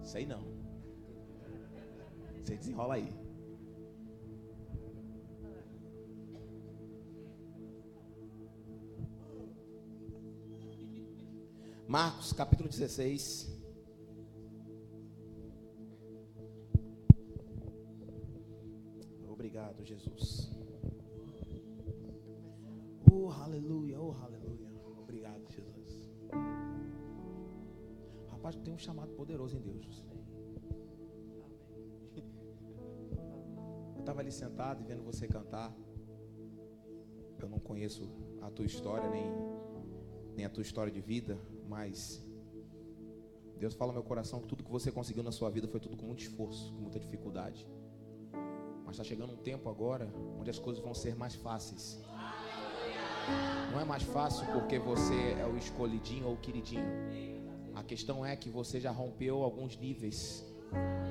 [0.05, 0.45] Sei não.
[2.43, 3.09] Você desenrola aí.
[11.89, 13.49] Marcos capítulo 16.
[19.27, 20.40] Obrigado, Jesus.
[28.59, 30.05] Tem um chamado poderoso em Deus.
[33.95, 35.75] Eu estava ali sentado e vendo você cantar.
[37.39, 38.11] Eu não conheço
[38.43, 39.25] a tua história, nem,
[40.37, 42.23] nem a tua história de vida, mas
[43.59, 45.97] Deus fala no meu coração que tudo que você conseguiu na sua vida foi tudo
[45.97, 47.69] com muito esforço, com muita dificuldade.
[48.85, 52.01] Mas está chegando um tempo agora onde as coisas vão ser mais fáceis.
[53.71, 56.91] Não é mais fácil porque você é o escolhidinho ou o queridinho.
[57.81, 60.45] A questão é que você já rompeu alguns níveis.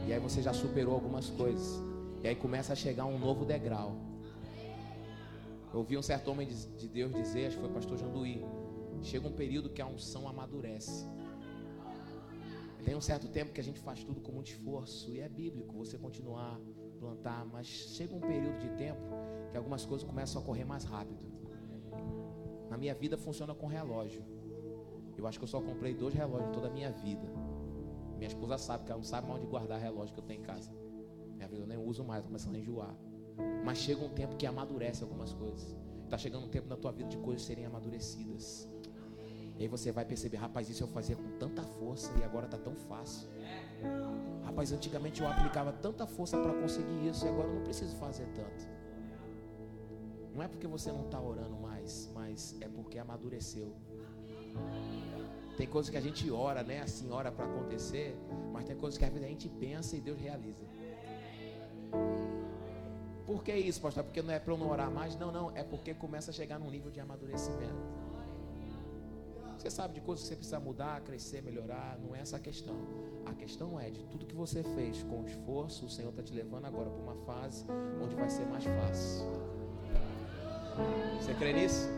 [0.08, 1.82] E aí você já superou algumas coisas.
[2.24, 3.96] E aí começa a chegar um novo degrau.
[5.74, 8.46] Eu ouvi um certo homem de Deus dizer, acho que foi o pastor Janduí.
[9.02, 11.08] Chega um período que a unção amadurece.
[12.86, 15.10] Tem um certo tempo que a gente faz tudo com muito esforço.
[15.10, 16.62] E é bíblico você continuar,
[17.00, 17.46] plantar.
[17.52, 19.02] Mas chega um período de tempo
[19.50, 21.26] que algumas coisas começam a correr mais rápido.
[22.70, 24.24] Na minha vida funciona com relógio.
[25.20, 27.28] Eu acho que eu só comprei dois relógios toda a minha vida.
[28.18, 30.72] Minha esposa sabe que ela não sabe onde guardar relógio que eu tenho em casa.
[31.36, 32.96] Minha vida eu nem uso mais, começando a enjoar.
[33.66, 35.76] Mas chega um tempo que amadurece algumas coisas.
[36.06, 38.68] Está chegando um tempo na tua vida de coisas serem amadurecidas.
[39.58, 42.58] E aí você vai perceber, rapaz, isso eu fazia com tanta força e agora está
[42.58, 43.28] tão fácil.
[44.44, 48.26] Rapaz, antigamente eu aplicava tanta força para conseguir isso e agora eu não preciso fazer
[48.28, 48.70] tanto.
[50.34, 53.76] Não é porque você não está orando mais, mas é porque amadureceu.
[55.58, 56.82] Tem coisas que a gente ora, né?
[56.82, 58.18] Assim, ora para acontecer,
[58.54, 60.64] mas tem coisas que a gente pensa e Deus realiza.
[63.26, 64.04] Por que isso, pastor?
[64.04, 65.16] Porque não é para eu não orar mais?
[65.16, 65.52] Não, não.
[65.56, 68.00] É porque começa a chegar num nível de amadurecimento.
[69.58, 72.00] Você sabe de coisas que você precisa mudar, crescer, melhorar.
[72.02, 72.76] Não é essa a questão.
[73.26, 76.66] A questão é de tudo que você fez com esforço, o Senhor está te levando
[76.66, 77.66] agora para uma fase
[78.02, 79.26] onde vai ser mais fácil.
[81.20, 81.90] Você crê nisso?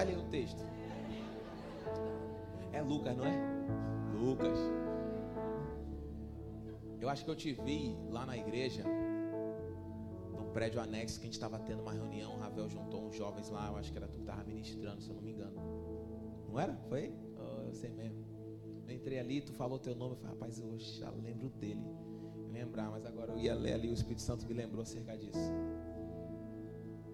[0.00, 0.64] Vai ler o texto.
[2.72, 3.34] É Lucas, não é?
[4.18, 4.58] Lucas.
[7.00, 8.82] Eu acho que eu te vi lá na igreja,
[10.32, 12.34] no prédio anexo que a gente estava tendo uma reunião.
[12.34, 13.68] O Ravel juntou uns jovens lá.
[13.68, 15.60] Eu acho que era tu que estava ministrando, se eu não me engano.
[16.48, 16.74] Não era?
[16.88, 17.14] Foi?
[17.38, 18.24] Oh, eu sei mesmo.
[18.88, 20.12] Eu entrei ali, tu falou teu nome.
[20.12, 21.84] Eu falei, rapaz, eu já lembro dele.
[22.50, 23.90] Lembrar, mas agora eu ia ler ali.
[23.90, 25.52] O Espírito Santo me lembrou acerca disso.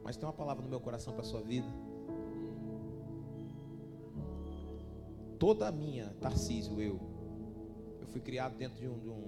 [0.05, 1.66] Mas tem uma palavra no meu coração para a sua vida.
[5.38, 7.01] Toda a minha, Tarcísio, eu,
[8.01, 9.22] eu fui criado dentro de um, de um,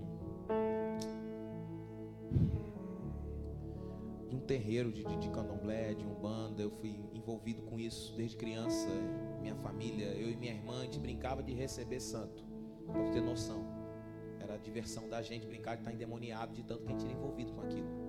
[4.28, 8.36] de um terreiro de, de, de candomblé, de umbanda, eu fui envolvido com isso desde
[8.36, 8.88] criança,
[9.40, 12.44] minha família, eu e minha irmã, a gente brincava de receber santo,
[12.86, 13.64] para ter noção,
[14.40, 17.14] era a diversão da gente brincar de estar endemoniado de tanto que a gente era
[17.14, 18.08] envolvido com aquilo.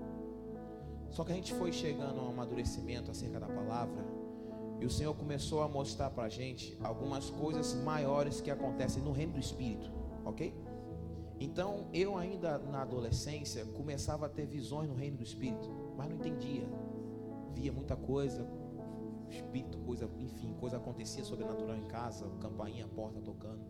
[1.09, 4.05] Só que a gente foi chegando a um amadurecimento acerca da palavra,
[4.79, 9.11] e o Senhor começou a mostrar para a gente algumas coisas maiores que acontecem no
[9.11, 9.91] reino do Espírito,
[10.23, 10.53] ok?
[11.39, 16.15] Então, eu ainda na adolescência começava a ter visões no reino do Espírito, mas não
[16.15, 16.67] entendia.
[17.53, 18.47] Via muita coisa,
[19.29, 23.61] Espírito, coisa, enfim, coisa acontecia sobrenatural em casa, campainha, porta tocando,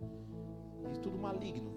[0.94, 1.72] e tudo maligno.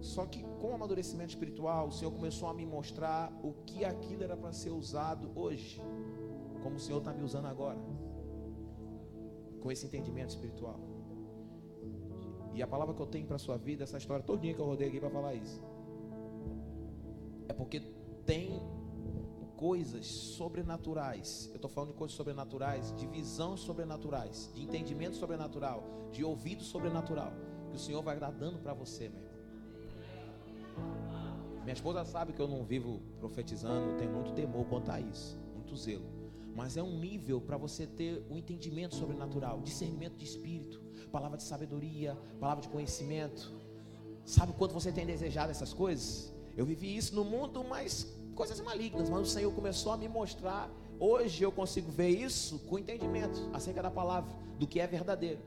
[0.00, 4.24] Só que com o amadurecimento espiritual, o Senhor começou a me mostrar o que aquilo
[4.24, 5.80] era para ser usado hoje,
[6.62, 7.78] como o Senhor está me usando agora
[9.64, 10.78] com esse entendimento espiritual.
[12.52, 14.88] E a palavra que eu tenho para sua vida, essa história todinha que eu rodei
[14.88, 15.58] aqui para falar isso.
[17.48, 17.80] É porque
[18.26, 18.60] tem
[19.56, 21.48] coisas sobrenaturais.
[21.48, 27.32] Eu estou falando de coisas sobrenaturais, de visão sobrenaturais, de entendimento sobrenatural, de ouvido sobrenatural,
[27.70, 29.34] que o Senhor vai dar dando para você, meu irmão.
[31.62, 35.74] Minha esposa sabe que eu não vivo profetizando, tenho muito temor quanto a isso, muito
[35.74, 36.23] zelo
[36.54, 41.42] mas é um nível para você ter um entendimento sobrenatural, discernimento de espírito, palavra de
[41.42, 43.52] sabedoria, palavra de conhecimento.
[44.24, 46.32] Sabe quanto você tem desejado essas coisas?
[46.56, 50.70] Eu vivi isso no mundo, mas coisas malignas, mas o Senhor começou a me mostrar.
[50.98, 55.40] Hoje eu consigo ver isso com entendimento acerca da palavra, do que é verdadeiro.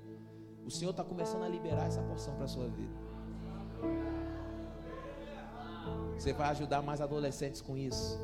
[0.66, 3.08] O Senhor está começando a liberar essa porção para a sua vida.
[6.18, 8.20] Você vai ajudar mais adolescentes com isso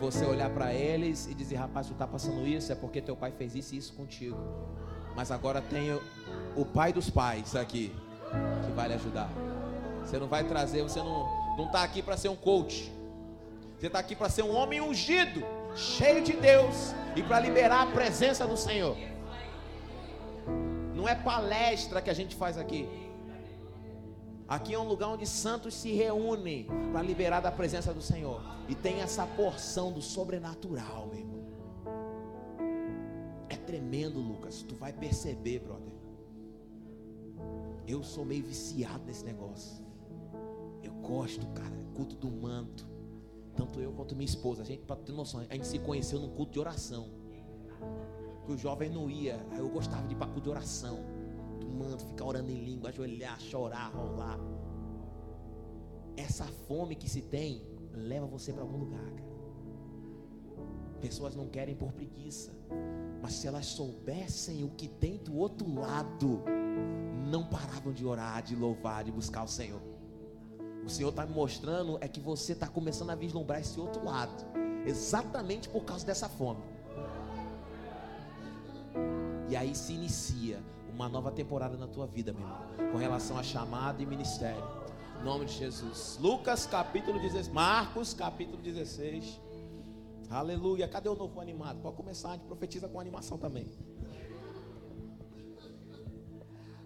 [0.00, 3.30] você olhar para eles e dizer, rapaz, tu está passando isso, é porque teu pai
[3.30, 4.38] fez isso e isso contigo.
[5.14, 5.92] Mas agora tem
[6.56, 7.94] o, pai dos pais aqui
[8.64, 9.28] que vai lhe ajudar.
[10.02, 12.90] Você não vai trazer, você não não está aqui para ser um coach.
[13.78, 17.86] Você está aqui para ser um homem ungido, cheio de Deus e para liberar a
[17.86, 18.96] presença do Senhor.
[20.94, 22.88] Não é palestra que a gente faz aqui.
[24.50, 28.42] Aqui é um lugar onde santos se reúnem para liberar da presença do Senhor.
[28.68, 31.44] E tem essa porção do sobrenatural, meu irmão.
[33.48, 34.62] É tremendo, Lucas.
[34.62, 35.94] Tu vai perceber, brother.
[37.86, 39.86] Eu sou meio viciado nesse negócio.
[40.82, 41.76] Eu gosto, cara.
[41.94, 42.88] Culto do manto.
[43.54, 44.62] Tanto eu quanto minha esposa.
[44.62, 47.08] A gente, para ter noção, a gente se conheceu num culto de oração.
[48.44, 49.46] Que o jovem não ia.
[49.52, 50.98] Aí eu gostava de ir para culto de oração
[51.66, 54.38] manto, ficar orando em língua, ajoelhar, chorar, rolar.
[56.16, 59.30] Essa fome que se tem leva você para algum lugar, cara.
[61.00, 62.52] Pessoas não querem por preguiça,
[63.22, 66.42] mas se elas soubessem o que tem do outro lado,
[67.30, 69.80] não paravam de orar, de louvar, de buscar o Senhor.
[70.84, 74.44] O Senhor está me mostrando é que você está começando a vislumbrar esse outro lado,
[74.86, 76.62] exatamente por causa dessa fome.
[79.48, 80.62] E aí se inicia
[81.00, 84.62] uma nova temporada na tua vida, meu irmão, com relação a chamado e ministério.
[85.18, 86.18] Em nome de Jesus.
[86.20, 87.48] Lucas capítulo 16.
[87.48, 89.40] Marcos capítulo 16.
[90.28, 90.86] Aleluia.
[90.86, 91.80] Cadê o novo animado?
[91.80, 93.66] Pode começar, a gente profetiza com animação também.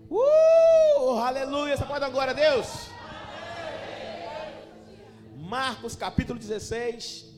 [0.08, 1.76] Uh, aleluia.
[1.76, 2.68] Você pode dar glória a Deus?
[5.36, 7.34] Marcos capítulo 16,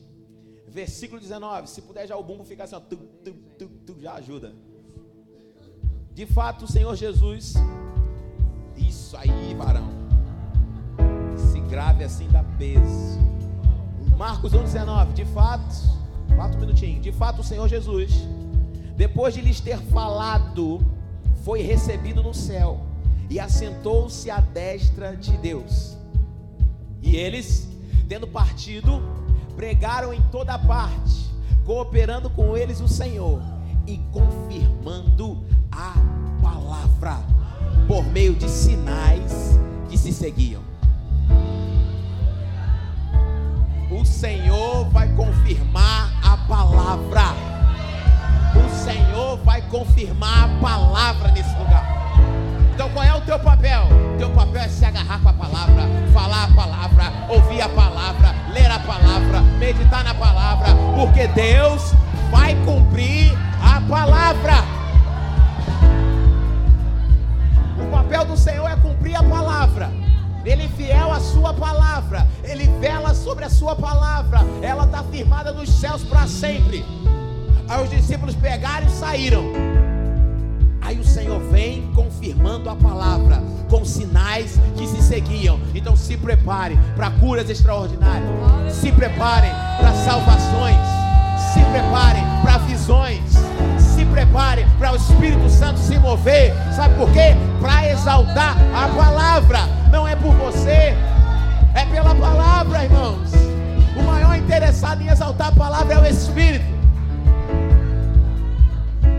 [0.69, 1.71] versículo 19.
[1.71, 4.55] Se puder já o bumbo ficar assim, ó, tu, tu, tu, já ajuda.
[6.17, 7.53] De fato, o Senhor Jesus,
[8.75, 9.87] isso aí, varão.
[11.37, 13.21] Se grave assim dá peso.
[14.17, 15.13] Marcos 1, 19.
[15.13, 15.75] De fato,
[16.35, 17.03] quatro minutinhos.
[17.03, 18.15] De fato, o Senhor Jesus,
[18.97, 20.81] depois de lhes ter falado,
[21.45, 22.81] foi recebido no céu
[23.29, 25.99] e assentou-se à destra de Deus.
[27.03, 27.69] E eles,
[28.09, 29.03] tendo partido,
[29.55, 31.31] pregaram em toda parte,
[31.67, 33.43] cooperando com eles o Senhor
[33.87, 35.45] e confirmando
[35.77, 35.93] a
[36.43, 37.19] palavra
[37.87, 39.61] por meio de sinais
[39.91, 40.63] que se seguiam.
[43.91, 47.35] O Senhor vai confirmar a palavra.
[48.57, 51.87] O Senhor vai confirmar a palavra nesse lugar.
[52.75, 53.87] Então qual é o teu papel?
[54.17, 58.71] Teu papel é se agarrar com a palavra, falar a palavra, ouvir a palavra, ler
[58.71, 61.93] a palavra, meditar na palavra, porque Deus
[62.31, 63.16] vai cumprir
[73.47, 76.85] a sua palavra, ela está firmada nos céus para sempre.
[77.69, 79.45] Aí os discípulos pegaram e saíram.
[80.81, 83.41] Aí o Senhor vem confirmando a palavra
[83.71, 85.61] com sinais que se seguiam.
[85.73, 88.29] Então se prepare para curas extraordinárias.
[88.73, 90.77] Se preparem para salvações.
[91.53, 93.23] Se preparem para visões.
[93.79, 96.53] Se preparem para o Espírito Santo se mover.
[96.75, 97.37] Sabe por quê?
[97.61, 99.61] Para exaltar a palavra.
[99.93, 100.97] Não é por você,
[101.77, 103.31] é pela palavra, irmãos.
[103.95, 106.65] O maior interessado em exaltar a palavra é o Espírito.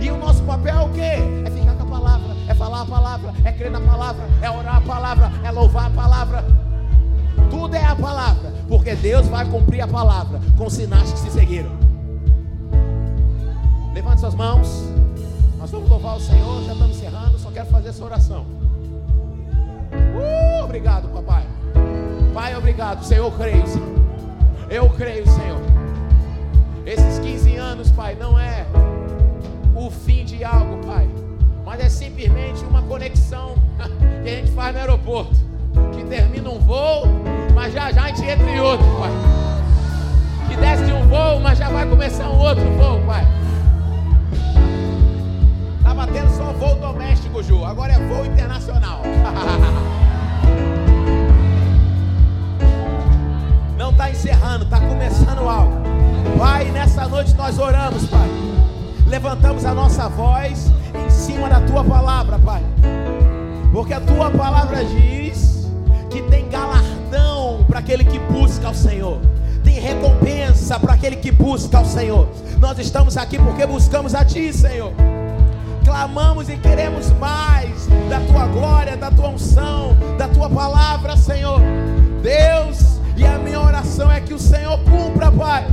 [0.02, 1.18] E o nosso papel é o quê?
[1.46, 4.78] É ficar com a palavra, é falar a palavra, é crer na palavra, é orar
[4.78, 6.46] a palavra, é louvar a palavra.
[7.52, 11.72] Tudo é a palavra, porque Deus vai cumprir a palavra com sinais que se seguiram.
[13.94, 14.68] Levante suas mãos.
[15.60, 18.46] Nós vamos louvar o Senhor, já estamos encerrando, só quero fazer essa oração.
[19.92, 21.57] Uh, obrigado, papai.
[22.38, 23.04] Pai, obrigado.
[23.04, 23.88] Senhor, eu creio, Senhor.
[24.70, 25.60] Eu creio, Senhor.
[26.86, 28.64] Esses 15 anos, Pai, não é
[29.76, 31.10] o fim de algo, Pai.
[31.66, 33.56] Mas é simplesmente uma conexão
[34.24, 35.36] que a gente faz no aeroporto.
[35.94, 37.08] Que termina um voo,
[37.56, 39.12] mas já já a gente entra em outro, Pai.
[40.48, 43.28] Que desce de um voo, mas já vai começar um outro voo, Pai.
[45.82, 47.66] Tá batendo só voo doméstico, Ju.
[47.66, 49.02] Agora é voo internacional.
[53.88, 55.72] Não está encerrando, está começando algo.
[56.38, 58.28] Pai, nessa noite nós oramos, Pai
[59.08, 62.62] levantamos a nossa voz em cima da tua palavra, Pai.
[63.72, 65.66] Porque a tua palavra diz
[66.10, 69.20] que tem galardão para aquele que busca ao Senhor.
[69.64, 72.28] Tem recompensa para aquele que busca ao Senhor.
[72.60, 74.92] Nós estamos aqui porque buscamos a Ti, Senhor.
[75.86, 81.62] Clamamos e queremos mais da Tua glória, da Tua unção, da Tua palavra, Senhor.
[82.22, 85.68] Deus, e a minha oração é que o Senhor cumpra, Pai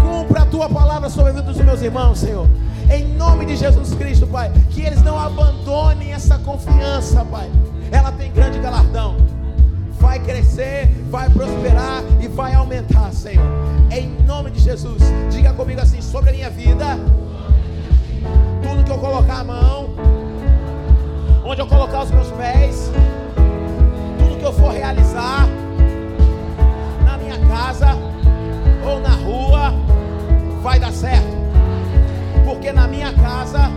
[0.00, 2.48] Cumpra a tua palavra sobre a vida dos meus irmãos, Senhor.
[2.90, 4.50] Em nome de Jesus Cristo, Pai.
[4.70, 7.50] Que eles não abandonem essa confiança, Pai.
[7.90, 9.16] Ela tem grande galardão.
[10.00, 13.44] Vai crescer, vai prosperar e vai aumentar, Senhor.
[13.90, 15.02] Em nome de Jesus.
[15.30, 16.98] Diga comigo assim: sobre a minha vida.
[18.62, 19.90] Tudo que eu colocar a mão.
[21.44, 22.90] Onde eu colocar os meus pés.
[24.18, 25.48] Tudo que eu for realizar
[27.52, 27.98] casa
[28.82, 29.74] ou na rua,
[30.62, 31.36] vai dar certo.
[32.46, 33.70] Porque na minha casa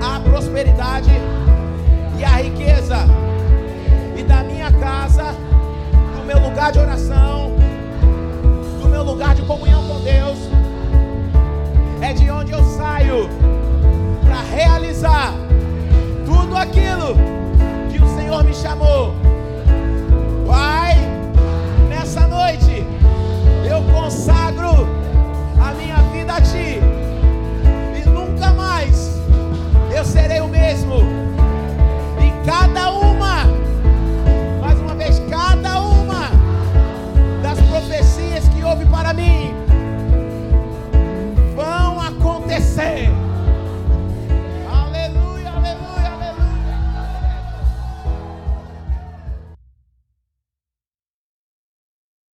[0.00, 1.10] há prosperidade
[2.16, 2.98] e a riqueza.
[4.16, 5.34] E da minha casa,
[6.16, 7.56] do meu lugar de oração,
[8.80, 10.38] do meu lugar de comunhão com Deus,
[12.00, 13.28] é de onde eu saio
[14.24, 15.34] para realizar
[16.24, 17.16] tudo aquilo
[17.90, 19.12] que o Senhor me chamou.
[20.46, 20.83] Pai,
[23.94, 24.88] consagro
[25.60, 26.80] a minha vida a Ti.
[27.96, 29.20] E nunca mais
[29.94, 30.96] eu serei o mesmo.
[32.18, 33.44] E cada uma,
[34.60, 36.28] mais uma vez, cada uma
[37.40, 39.54] das profecias que houve para mim
[41.54, 43.13] vão acontecer.